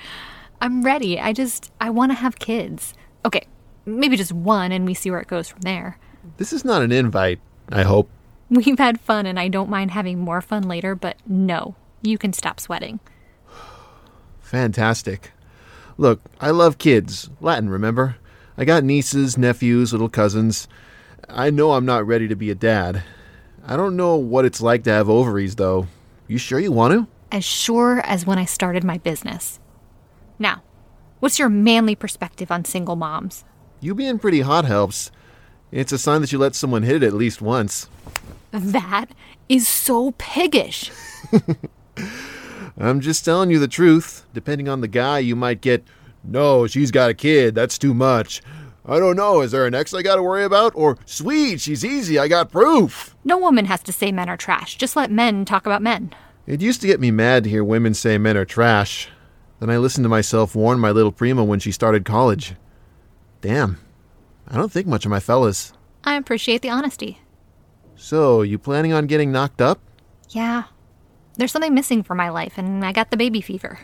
I'm 0.60 0.82
ready. 0.82 1.18
I 1.20 1.32
just, 1.32 1.70
I 1.80 1.90
want 1.90 2.12
to 2.12 2.16
have 2.16 2.38
kids. 2.38 2.94
Okay, 3.24 3.46
maybe 3.84 4.16
just 4.16 4.32
one, 4.32 4.72
and 4.72 4.86
we 4.86 4.94
see 4.94 5.10
where 5.10 5.20
it 5.20 5.28
goes 5.28 5.48
from 5.48 5.60
there. 5.62 5.98
This 6.38 6.52
is 6.52 6.64
not 6.64 6.82
an 6.82 6.92
invite, 6.92 7.40
I 7.70 7.82
hope. 7.82 8.10
We've 8.48 8.78
had 8.78 9.00
fun, 9.00 9.26
and 9.26 9.40
I 9.40 9.48
don't 9.48 9.70
mind 9.70 9.90
having 9.90 10.20
more 10.20 10.40
fun 10.40 10.68
later, 10.68 10.94
but 10.94 11.16
no, 11.26 11.74
you 12.02 12.16
can 12.16 12.32
stop 12.32 12.60
sweating. 12.60 13.00
Fantastic. 14.40 15.32
Look, 15.98 16.20
I 16.40 16.50
love 16.50 16.78
kids. 16.78 17.30
Latin, 17.40 17.68
remember? 17.68 18.16
I 18.56 18.64
got 18.64 18.84
nieces, 18.84 19.36
nephews, 19.36 19.92
little 19.92 20.08
cousins. 20.08 20.68
I 21.28 21.50
know 21.50 21.72
I'm 21.72 21.84
not 21.84 22.06
ready 22.06 22.28
to 22.28 22.36
be 22.36 22.50
a 22.50 22.54
dad. 22.54 23.02
I 23.66 23.76
don't 23.76 23.96
know 23.96 24.14
what 24.14 24.44
it's 24.44 24.60
like 24.60 24.84
to 24.84 24.90
have 24.90 25.08
ovaries, 25.08 25.56
though. 25.56 25.88
You 26.28 26.38
sure 26.38 26.60
you 26.60 26.70
want 26.70 26.94
to? 26.94 27.06
As 27.32 27.44
sure 27.44 28.00
as 28.00 28.24
when 28.24 28.38
I 28.38 28.44
started 28.44 28.84
my 28.84 28.98
business. 28.98 29.58
Now, 30.38 30.62
what's 31.18 31.40
your 31.40 31.48
manly 31.48 31.96
perspective 31.96 32.52
on 32.52 32.64
single 32.64 32.94
moms? 32.94 33.44
You 33.80 33.94
being 33.94 34.20
pretty 34.20 34.42
hot 34.42 34.64
helps. 34.64 35.10
It's 35.72 35.92
a 35.92 35.98
sign 35.98 36.20
that 36.20 36.30
you 36.30 36.38
let 36.38 36.54
someone 36.54 36.84
hit 36.84 37.02
it 37.02 37.06
at 37.06 37.12
least 37.12 37.42
once. 37.42 37.88
That 38.50 39.10
is 39.48 39.68
so 39.68 40.12
piggish. 40.12 40.90
I'm 42.78 43.00
just 43.00 43.24
telling 43.24 43.50
you 43.50 43.58
the 43.58 43.68
truth. 43.68 44.26
Depending 44.34 44.68
on 44.68 44.80
the 44.80 44.88
guy, 44.88 45.18
you 45.18 45.34
might 45.34 45.60
get, 45.60 45.84
no, 46.22 46.66
she's 46.66 46.90
got 46.90 47.10
a 47.10 47.14
kid, 47.14 47.54
that's 47.54 47.78
too 47.78 47.94
much. 47.94 48.42
I 48.84 48.98
don't 49.00 49.16
know, 49.16 49.40
is 49.40 49.50
there 49.50 49.66
an 49.66 49.74
ex 49.74 49.92
I 49.94 50.02
gotta 50.02 50.22
worry 50.22 50.44
about? 50.44 50.72
Or, 50.76 50.96
sweet, 51.06 51.60
she's 51.60 51.84
easy, 51.84 52.18
I 52.18 52.28
got 52.28 52.52
proof. 52.52 53.16
No 53.24 53.38
woman 53.38 53.64
has 53.64 53.82
to 53.84 53.92
say 53.92 54.12
men 54.12 54.28
are 54.28 54.36
trash. 54.36 54.76
Just 54.76 54.94
let 54.94 55.10
men 55.10 55.44
talk 55.44 55.66
about 55.66 55.82
men. 55.82 56.14
It 56.46 56.60
used 56.60 56.80
to 56.82 56.86
get 56.86 57.00
me 57.00 57.10
mad 57.10 57.44
to 57.44 57.50
hear 57.50 57.64
women 57.64 57.94
say 57.94 58.18
men 58.18 58.36
are 58.36 58.44
trash. 58.44 59.08
Then 59.58 59.70
I 59.70 59.78
listened 59.78 60.04
to 60.04 60.08
myself 60.08 60.54
warn 60.54 60.78
my 60.78 60.90
little 60.90 61.10
prima 61.10 61.42
when 61.42 61.58
she 61.58 61.72
started 61.72 62.04
college. 62.04 62.54
Damn, 63.40 63.78
I 64.46 64.56
don't 64.56 64.70
think 64.70 64.86
much 64.86 65.04
of 65.04 65.10
my 65.10 65.18
fellas. 65.20 65.72
I 66.04 66.14
appreciate 66.14 66.62
the 66.62 66.70
honesty. 66.70 67.20
So, 67.96 68.42
you 68.42 68.58
planning 68.58 68.92
on 68.92 69.06
getting 69.06 69.32
knocked 69.32 69.60
up? 69.60 69.80
Yeah. 70.30 70.64
There's 71.36 71.52
something 71.52 71.74
missing 71.74 72.02
from 72.02 72.18
my 72.18 72.28
life, 72.28 72.58
and 72.58 72.84
I 72.84 72.92
got 72.92 73.10
the 73.10 73.16
baby 73.16 73.40
fever. 73.40 73.80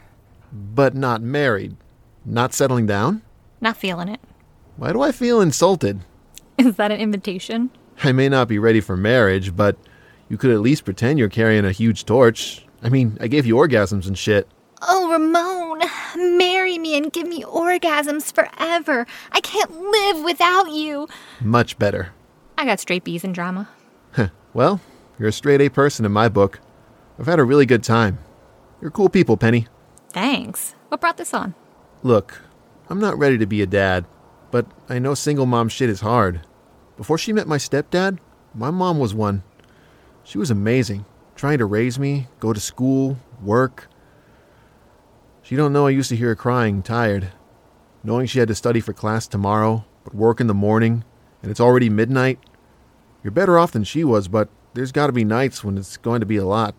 But 0.53 0.95
not 0.95 1.23
married? 1.23 1.77
Not 2.25 2.55
settling 2.55 2.87
down? 2.87 3.23
Not 3.61 3.77
feeling 3.77 4.09
it. 4.09 4.21
Why 4.77 4.93
do 4.93 5.01
I 5.03 5.13
feel 5.13 5.41
insulted? 5.41 6.01
Is 6.59 6.77
that 6.77 6.91
an 6.93 7.01
invitation? 7.01 7.71
I 8.05 8.13
may 8.13 8.29
not 8.29 8.49
be 8.49 8.59
ready 8.59 8.81
for 8.81 8.97
marriage, 8.97 9.57
but 9.57 9.77
you 10.29 10.37
could 10.37 10.51
at 10.51 10.61
least 10.61 10.85
pretend 10.85 11.19
you're 11.19 11.29
carrying 11.29 11.65
a 11.65 11.73
huge 11.73 12.05
torch. 12.05 12.67
I 12.83 12.89
mean, 12.89 13.17
I 13.21 13.29
gave 13.29 13.47
you 13.47 13.57
orgasms 13.57 14.07
and 14.07 14.17
shit. 14.17 14.49
Oh, 14.83 15.11
Ramon, 15.13 16.37
marry 16.39 16.79
me 16.79 16.97
and 16.97 17.13
give 17.13 17.29
me 17.29 17.45
orgasms 17.45 18.35
forever. 18.35 19.07
I 19.31 19.41
can't 19.41 19.71
live 19.71 20.25
without 20.25 20.71
you. 20.71 21.07
Much 21.41 21.79
better. 21.79 22.13
I 22.59 22.65
got 22.65 22.81
straight 22.81 23.05
B's 23.05 23.25
in 23.25 23.33
drama. 23.33 23.69
Well, 24.55 24.81
you're 25.19 25.31
a 25.31 25.33
straight 25.33 25.63
A 25.63 25.71
person 25.71 26.05
in 26.05 26.13
my 26.13 26.29
book. 26.29 26.61
I've 27.19 27.27
had 27.27 27.39
a 27.39 27.45
really 27.45 27.65
good 27.65 27.83
time. 27.83 28.19
You're 28.81 28.91
cool 28.91 29.09
people, 29.09 29.39
Penny. 29.39 29.67
Thanks. 30.11 30.75
What 30.89 31.01
brought 31.01 31.17
this 31.17 31.33
on? 31.33 31.55
Look, 32.03 32.43
I'm 32.91 33.01
not 33.01 33.17
ready 33.17 33.39
to 33.39 33.47
be 33.47 33.63
a 33.63 33.67
dad, 33.67 34.05
but 34.51 34.67
I 34.91 34.99
know 34.99 35.15
single 35.15 35.47
mom 35.47 35.71
shit 35.71 35.89
is 35.89 36.01
hard. 36.01 36.43
Before 36.99 37.17
she 37.17 37.33
met 37.33 37.47
my 37.47 37.57
stepdad, 37.57 38.19
my 38.55 38.71
mom 38.71 38.99
was 38.99 39.15
one. 39.15 39.43
She 40.23 40.37
was 40.37 40.51
amazing, 40.51 41.07
trying 41.35 41.59
to 41.59 41.65
raise 41.65 41.99
me, 41.99 42.29
go 42.39 42.53
to 42.53 42.61
school, 42.61 43.17
work. 43.43 43.89
She 45.41 45.57
don't 45.57 45.73
know 45.73 45.87
I 45.87 45.91
used 45.91 46.11
to 46.11 46.17
hear 46.17 46.29
her 46.29 46.37
crying, 46.37 46.83
tired, 46.83 47.33
knowing 48.05 48.27
she 48.27 48.39
had 48.39 48.49
to 48.49 48.55
study 48.55 48.81
for 48.81 48.93
class 48.93 49.27
tomorrow, 49.27 49.87
but 50.05 50.15
work 50.15 50.41
in 50.41 50.47
the 50.47 50.55
morning, 50.55 51.05
and 51.41 51.51
it's 51.51 51.61
already 51.61 51.89
midnight. 51.89 52.39
You're 53.23 53.31
better 53.31 53.59
off 53.59 53.73
than 53.73 53.85
she 53.85 54.05
was, 54.05 54.29
but 54.29 54.49
there's 54.75 54.93
got 54.93 55.07
to 55.09 55.13
be 55.13 55.25
nights 55.25 55.63
when 55.63 55.79
it's 55.79 55.97
going 55.97 56.21
to 56.21 56.27
be 56.27 56.37
a 56.37 56.45
lot. 56.47 56.75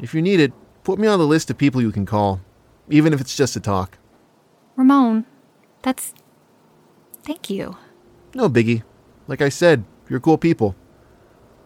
If 0.00 0.14
you 0.14 0.22
need 0.22 0.40
it, 0.40 0.52
put 0.84 0.98
me 0.98 1.06
on 1.06 1.18
the 1.18 1.26
list 1.26 1.50
of 1.50 1.58
people 1.58 1.80
you 1.80 1.92
can 1.92 2.06
call, 2.06 2.40
even 2.88 3.12
if 3.12 3.20
it's 3.20 3.36
just 3.36 3.52
to 3.54 3.60
talk. 3.60 3.98
Ramon, 4.76 5.26
that's. 5.82 6.14
Thank 7.24 7.50
you. 7.50 7.76
No 8.34 8.48
biggie. 8.48 8.82
Like 9.28 9.42
I 9.42 9.48
said, 9.48 9.84
you're 10.08 10.18
cool 10.20 10.38
people. 10.38 10.74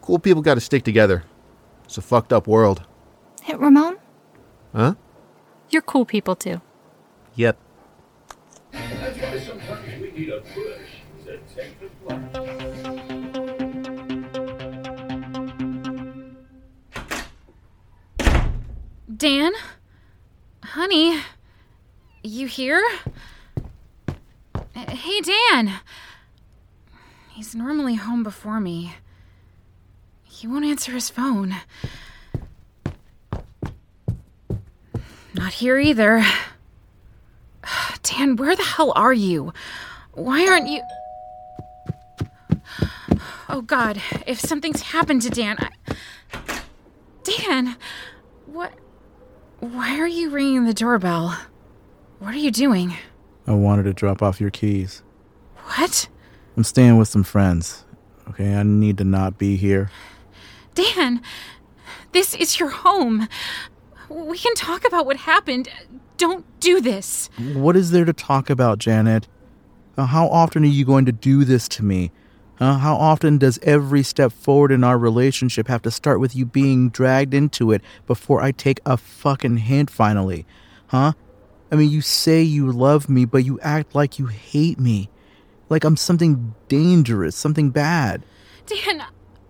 Cool 0.02 0.18
people 0.18 0.42
got 0.42 0.54
to 0.54 0.60
stick 0.60 0.84
together. 0.84 1.24
It's 1.84 1.96
a 1.96 2.02
fucked 2.02 2.32
up 2.32 2.46
world. 2.46 2.82
Hey, 3.42 3.54
Ramon, 3.54 3.96
Huh? 4.74 4.94
you're 5.70 5.82
cool 5.82 6.04
people 6.04 6.34
too. 6.36 6.60
Yep. 7.36 7.56
Dan? 19.14 19.52
Honey? 20.62 21.20
You 22.22 22.46
here? 22.48 22.82
Hey, 24.74 25.20
Dan. 25.20 25.74
He's 27.30 27.54
normally 27.54 27.94
home 27.94 28.22
before 28.22 28.60
me. 28.60 28.94
He 30.24 30.46
won't 30.46 30.64
answer 30.64 30.92
his 30.92 31.08
phone. 31.08 31.54
Not 35.34 35.52
here 35.54 35.78
either. 35.78 36.24
Dan, 38.02 38.36
where 38.36 38.56
the 38.56 38.64
hell 38.64 38.92
are 38.96 39.12
you? 39.12 39.52
Why 40.12 40.46
aren't 40.46 40.68
you. 40.68 40.82
Oh, 43.48 43.60
God. 43.60 44.02
If 44.26 44.40
something's 44.40 44.82
happened 44.82 45.22
to 45.22 45.30
Dan. 45.30 45.56
I... 45.58 45.70
Dan! 47.22 47.76
What. 48.46 48.72
Why 49.72 49.98
are 49.98 50.06
you 50.06 50.30
ringing 50.30 50.64
the 50.64 50.72
doorbell? 50.72 51.36
What 52.20 52.34
are 52.34 52.38
you 52.38 52.52
doing? 52.52 52.94
I 53.48 53.52
wanted 53.52 53.82
to 53.84 53.92
drop 53.92 54.22
off 54.22 54.40
your 54.40 54.50
keys. 54.50 55.02
What? 55.56 56.08
I'm 56.56 56.62
staying 56.62 56.98
with 56.98 57.08
some 57.08 57.24
friends. 57.24 57.84
Okay, 58.28 58.54
I 58.54 58.62
need 58.62 58.96
to 58.98 59.04
not 59.04 59.38
be 59.38 59.56
here. 59.56 59.90
Dan, 60.74 61.20
this 62.12 62.34
is 62.34 62.60
your 62.60 62.68
home. 62.68 63.28
We 64.08 64.38
can 64.38 64.54
talk 64.54 64.86
about 64.86 65.04
what 65.04 65.16
happened. 65.16 65.68
Don't 66.16 66.44
do 66.60 66.80
this. 66.80 67.28
What 67.54 67.76
is 67.76 67.90
there 67.90 68.04
to 68.04 68.12
talk 68.12 68.48
about, 68.48 68.78
Janet? 68.78 69.26
How 69.98 70.28
often 70.28 70.62
are 70.62 70.68
you 70.68 70.84
going 70.84 71.06
to 71.06 71.12
do 71.12 71.44
this 71.44 71.66
to 71.70 71.84
me? 71.84 72.12
Uh, 72.58 72.78
how 72.78 72.96
often 72.96 73.36
does 73.38 73.58
every 73.62 74.02
step 74.02 74.32
forward 74.32 74.72
in 74.72 74.82
our 74.82 74.98
relationship 74.98 75.68
have 75.68 75.82
to 75.82 75.90
start 75.90 76.20
with 76.20 76.34
you 76.34 76.46
being 76.46 76.88
dragged 76.88 77.34
into 77.34 77.70
it 77.70 77.82
before 78.06 78.40
I 78.40 78.52
take 78.52 78.80
a 78.86 78.96
fucking 78.96 79.58
hint 79.58 79.90
finally? 79.90 80.46
Huh? 80.88 81.12
I 81.70 81.76
mean, 81.76 81.90
you 81.90 82.00
say 82.00 82.42
you 82.42 82.70
love 82.70 83.08
me, 83.08 83.24
but 83.24 83.44
you 83.44 83.60
act 83.60 83.94
like 83.94 84.18
you 84.18 84.26
hate 84.26 84.78
me. 84.78 85.10
Like 85.68 85.84
I'm 85.84 85.96
something 85.96 86.54
dangerous, 86.68 87.36
something 87.36 87.70
bad. 87.70 88.24
Dan, 88.66 89.02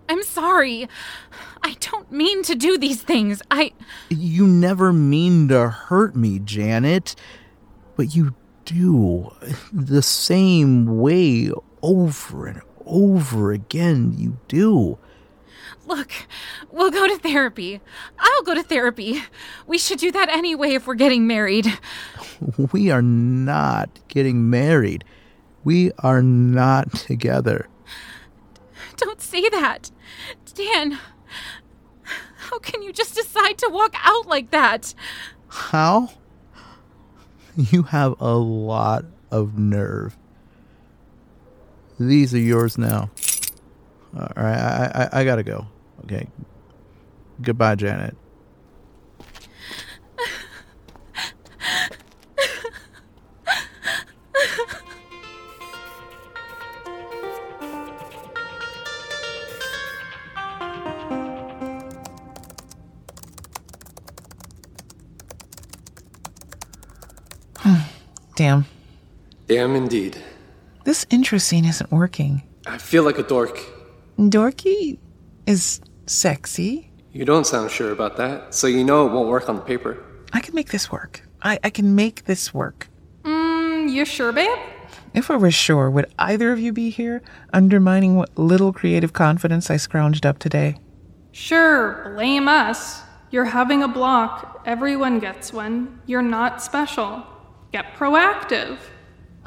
I'm 0.09 0.23
sorry. 0.23 0.89
I 1.63 1.75
don't 1.79 2.11
mean 2.11 2.43
to 2.43 2.55
do 2.55 2.77
these 2.77 3.01
things. 3.01 3.41
I. 3.51 3.73
You 4.09 4.47
never 4.47 4.91
mean 4.91 5.47
to 5.49 5.69
hurt 5.69 6.15
me, 6.15 6.39
Janet. 6.39 7.15
But 7.95 8.15
you 8.15 8.35
do. 8.65 9.31
The 9.71 10.01
same 10.01 10.99
way 10.99 11.51
over 11.81 12.47
and 12.47 12.61
over 12.87 13.51
again, 13.51 14.13
you 14.17 14.37
do. 14.47 14.97
Look, 15.85 16.11
we'll 16.69 16.91
go 16.91 17.07
to 17.07 17.17
therapy. 17.17 17.79
I'll 18.19 18.43
go 18.43 18.53
to 18.53 18.63
therapy. 18.63 19.23
We 19.65 19.77
should 19.77 19.99
do 19.99 20.11
that 20.11 20.29
anyway 20.29 20.73
if 20.73 20.85
we're 20.85 20.95
getting 20.95 21.27
married. 21.27 21.67
We 22.71 22.91
are 22.91 23.01
not 23.01 23.89
getting 24.09 24.47
married. 24.47 25.03
We 25.63 25.91
are 25.99 26.21
not 26.21 26.93
together. 26.93 27.67
Don't 28.97 29.19
say 29.21 29.49
that. 29.49 29.89
Dan, 30.53 30.99
how 32.35 32.59
can 32.59 32.83
you 32.83 32.93
just 32.93 33.15
decide 33.15 33.57
to 33.57 33.69
walk 33.69 33.95
out 34.03 34.27
like 34.27 34.51
that? 34.51 34.93
How? 35.47 36.09
You 37.55 37.83
have 37.83 38.13
a 38.19 38.35
lot 38.35 39.05
of 39.31 39.57
nerve. 39.57 40.15
These 41.99 42.33
are 42.35 42.39
yours 42.39 42.77
now. 42.77 43.09
All 44.15 44.31
right, 44.35 44.55
I, 44.55 45.09
I, 45.11 45.19
I 45.21 45.23
gotta 45.25 45.43
go. 45.43 45.65
Okay. 46.03 46.27
Goodbye, 47.41 47.75
Janet. 47.75 48.15
Damn. 68.35 68.65
Damn 69.47 69.75
indeed. 69.75 70.17
This 70.87 71.05
intro 71.09 71.37
scene 71.37 71.65
isn't 71.65 71.91
working. 71.91 72.43
I 72.65 72.77
feel 72.77 73.03
like 73.03 73.19
a 73.19 73.23
dork. 73.23 73.59
Dorky 74.17 74.97
is 75.45 75.81
sexy. 76.05 76.89
You 77.11 77.25
don't 77.25 77.45
sound 77.45 77.71
sure 77.71 77.91
about 77.91 78.15
that, 78.15 78.53
so 78.55 78.67
you 78.67 78.85
know 78.85 79.05
it 79.05 79.11
won't 79.11 79.27
work 79.27 79.49
on 79.49 79.57
the 79.57 79.61
paper. 79.63 80.01
I 80.31 80.39
can 80.39 80.55
make 80.55 80.69
this 80.69 80.89
work. 80.89 81.27
I, 81.41 81.59
I 81.61 81.71
can 81.71 81.93
make 81.93 82.23
this 82.23 82.53
work. 82.53 82.87
Mm, 83.23 83.89
you 83.89 84.05
sure, 84.05 84.31
babe? 84.31 84.57
If 85.13 85.29
I 85.29 85.35
were 85.35 85.51
sure, 85.51 85.91
would 85.91 86.05
either 86.19 86.53
of 86.53 86.59
you 86.61 86.71
be 86.71 86.89
here, 86.89 87.21
undermining 87.51 88.15
what 88.15 88.37
little 88.37 88.71
creative 88.71 89.11
confidence 89.11 89.69
I 89.69 89.75
scrounged 89.75 90.25
up 90.25 90.39
today? 90.39 90.77
Sure, 91.33 92.13
blame 92.15 92.47
us. 92.47 93.01
You're 93.29 93.43
having 93.43 93.83
a 93.83 93.89
block. 93.89 94.61
Everyone 94.65 95.19
gets 95.19 95.51
one. 95.51 95.99
You're 96.05 96.21
not 96.21 96.61
special. 96.61 97.23
Get 97.73 97.93
proactive. 97.95 98.77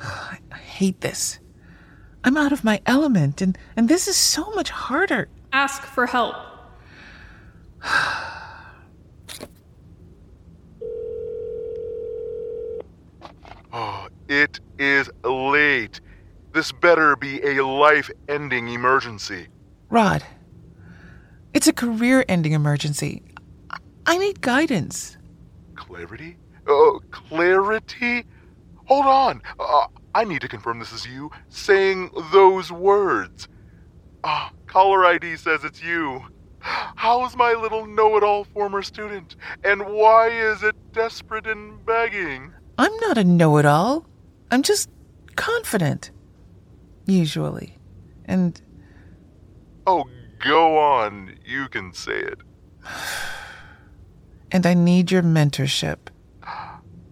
I 0.53 0.57
hate 0.57 1.01
this. 1.01 1.39
I'm 2.25 2.37
out 2.37 2.53
of 2.53 2.65
my 2.65 2.81
element, 2.87 3.41
and, 3.41 3.57
and 3.77 3.89
this 3.89 4.07
is 4.09 4.17
so 4.17 4.51
much 4.53 4.71
harder. 4.71 5.29
Ask 5.53 5.83
for 5.85 6.07
help. 6.07 6.35
Oh, 13.73 14.09
it 14.29 14.61
is 14.79 15.11
late. 15.25 16.01
This 16.53 16.73
better 16.73 17.17
be 17.17 17.41
a 17.43 17.65
life 17.65 18.11
ending 18.29 18.69
emergency. 18.69 19.49
Rod, 19.89 20.25
it's 21.55 21.69
a 21.69 21.73
career 21.73 22.25
ending 22.29 22.53
emergency. 22.53 23.23
I- 23.71 23.77
I 24.07 24.19
need 24.19 24.41
guidance. 24.41 25.17
Clarity? 25.77 26.37
Oh, 26.67 27.01
clarity? 27.11 28.25
Hold 28.91 29.07
on. 29.07 29.43
Uh, 29.61 29.87
I 30.17 30.25
need 30.25 30.41
to 30.41 30.49
confirm 30.49 30.81
this 30.81 30.93
is 30.93 31.07
you 31.07 31.31
saying 31.49 32.11
those 32.33 32.73
words. 32.73 33.47
Ah, 34.25 34.51
caller 34.67 35.07
ID 35.07 35.37
says 35.37 35.63
it's 35.63 35.81
you. 35.81 36.25
How's 36.59 37.37
my 37.37 37.53
little 37.53 37.87
know 37.87 38.17
it 38.17 38.25
all 38.25 38.43
former 38.43 38.83
student? 38.83 39.37
And 39.63 39.87
why 39.87 40.29
is 40.29 40.65
it 40.65 40.75
desperate 40.93 41.47
and 41.47 41.87
begging? 41.87 42.53
I'm 42.79 42.95
not 42.97 43.17
a 43.17 43.23
know 43.23 43.59
it 43.59 43.65
all. 43.65 44.07
I'm 44.51 44.63
just 44.63 44.91
confident. 45.37 46.11
Usually. 47.07 47.79
And 48.25 48.61
Oh, 49.87 50.05
go 50.41 50.79
on. 50.79 51.39
You 51.45 51.69
can 51.69 51.93
say 51.93 52.19
it. 52.19 52.41
and 54.51 54.67
I 54.67 54.75
need 54.75 55.13
your 55.13 55.23
mentorship. 55.23 55.99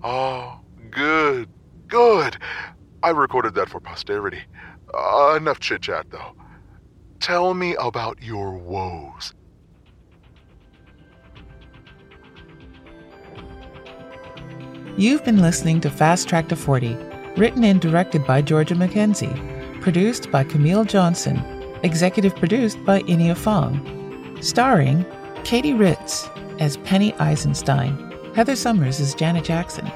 Oh, 0.03 0.48
good. 1.89 2.37
I 3.03 3.11
recorded 3.11 3.55
that 3.55 3.69
for 3.69 3.81
posterity. 3.81 4.43
Uh, 4.95 5.35
enough 5.37 5.61
chit 5.61 5.83
chat, 5.83 6.07
though. 6.11 6.35
Tell 7.21 7.55
me 7.55 7.75
about 7.77 8.23
your 8.23 8.57
woes. 8.57 9.35
You've 14.97 15.25
been 15.25 15.41
listening 15.41 15.81
to 15.83 15.91
Fast 15.91 16.29
Track 16.29 16.49
to 16.49 16.57
40, 16.57 16.95
written 17.37 17.63
and 17.63 17.81
directed 17.81 18.27
by 18.27 18.43
Georgia 18.43 18.75
Mackenzie, 18.75 19.33
produced 19.81 20.31
by 20.31 20.43
Camille 20.43 20.85
Johnson, 20.85 21.37
executive 21.85 22.35
produced 22.35 22.85
by 22.85 23.03
Inia 23.03 23.37
Fong, 23.37 24.37
starring 24.43 25.07
Katie 25.45 25.75
Ritz 25.75 26.29
as 26.59 26.79
Penny 26.79 27.15
Eisenstein, 27.15 27.97
Heather 28.35 28.57
Summers 28.57 29.01
as 29.01 29.15
Janet 29.15 29.45
Jackson, 29.45 29.89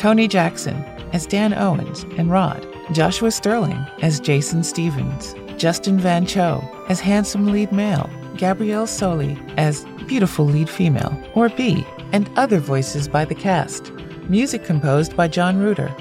Tony 0.00 0.26
Jackson 0.26 0.76
as 1.12 1.26
Dan 1.26 1.52
Owens 1.52 2.04
and 2.16 2.30
Rod, 2.30 2.66
Joshua 2.94 3.30
Sterling 3.30 3.84
as 4.00 4.18
Jason 4.18 4.64
Stevens, 4.64 5.34
Justin 5.58 5.98
Van 5.98 6.24
Cho 6.24 6.66
as 6.88 7.00
handsome 7.00 7.52
lead 7.52 7.70
male, 7.70 8.08
Gabrielle 8.38 8.86
Soli 8.86 9.38
as 9.58 9.84
beautiful 10.06 10.46
lead 10.46 10.70
female, 10.70 11.14
or 11.34 11.50
B, 11.50 11.86
and 12.12 12.30
other 12.38 12.60
voices 12.60 13.08
by 13.08 13.26
the 13.26 13.34
cast. 13.34 13.92
Music 14.30 14.64
composed 14.64 15.14
by 15.18 15.28
John 15.28 15.58
Reuter. 15.58 15.94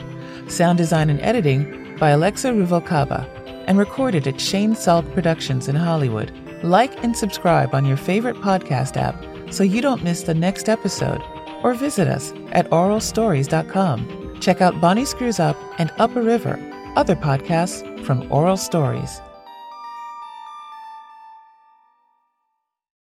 Sound 0.48 0.78
design 0.78 1.10
and 1.10 1.20
editing 1.20 1.98
by 1.98 2.12
Alexa 2.12 2.52
Ruvalcaba. 2.54 3.28
And 3.68 3.78
recorded 3.78 4.30
at 4.30 4.40
Shane 4.40 4.76
Salk 4.76 5.14
Productions 5.14 5.68
in 5.68 5.76
Hollywood. 5.76 6.32
Like 6.64 7.04
and 7.04 7.18
subscribe 7.18 7.76
on 7.76 7.84
your 7.84 7.98
favorite 7.98 8.38
podcast 8.38 8.96
app 8.96 9.54
so 9.54 9.66
you 9.66 9.82
don't 9.82 10.06
miss 10.06 10.24
the 10.24 10.34
next 10.34 10.70
episode. 10.70 11.22
Or 11.64 11.74
visit 11.74 12.08
us 12.08 12.32
at 12.52 12.70
oralstories.com. 12.70 14.38
Check 14.40 14.62
out 14.62 14.80
Bonnie 14.80 15.06
Screws 15.06 15.40
Up 15.40 15.58
and 15.78 15.92
Upper 15.98 16.22
River, 16.22 16.58
other 16.96 17.16
podcasts 17.16 17.84
from 18.06 18.32
Oral 18.32 18.58
Stories. 18.58 19.22